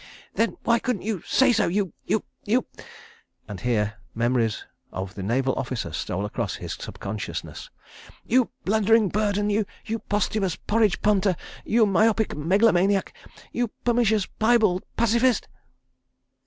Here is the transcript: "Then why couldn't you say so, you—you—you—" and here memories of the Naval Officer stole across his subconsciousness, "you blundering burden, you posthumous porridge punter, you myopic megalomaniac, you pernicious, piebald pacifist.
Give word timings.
"Then 0.33 0.57
why 0.63 0.79
couldn't 0.79 1.03
you 1.03 1.21
say 1.27 1.53
so, 1.53 1.67
you—you—you—" 1.67 2.65
and 3.47 3.59
here 3.61 3.97
memories 4.15 4.65
of 4.91 5.13
the 5.13 5.21
Naval 5.21 5.53
Officer 5.53 5.93
stole 5.93 6.25
across 6.25 6.55
his 6.55 6.73
subconsciousness, 6.73 7.69
"you 8.25 8.49
blundering 8.65 9.09
burden, 9.09 9.51
you 9.51 9.65
posthumous 10.09 10.55
porridge 10.55 11.03
punter, 11.03 11.35
you 11.63 11.85
myopic 11.85 12.35
megalomaniac, 12.35 13.13
you 13.51 13.67
pernicious, 13.85 14.25
piebald 14.25 14.81
pacifist. 14.97 15.47